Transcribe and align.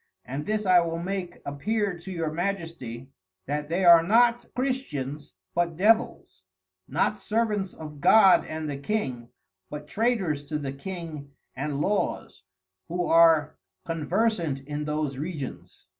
And 0.25 0.47
this 0.47 0.65
I 0.65 0.79
will 0.79 0.97
make 0.97 1.43
appear 1.45 1.95
to 1.99 2.11
your 2.11 2.31
Majesty 2.31 3.11
that 3.45 3.69
they 3.69 3.85
are 3.85 4.01
not 4.01 4.51
Christians, 4.55 5.35
but 5.53 5.77
Devils; 5.77 6.41
not 6.87 7.19
Servants 7.19 7.75
of 7.75 8.01
God 8.01 8.43
and 8.47 8.67
the 8.67 8.77
King, 8.79 9.29
but 9.69 9.87
Traitors 9.87 10.43
to 10.45 10.57
the 10.57 10.73
King 10.73 11.29
and 11.55 11.79
Laws, 11.81 12.41
who 12.89 13.05
are 13.05 13.59
Conversant 13.85 14.61
in 14.61 14.85
those 14.85 15.19
Regions. 15.19 15.85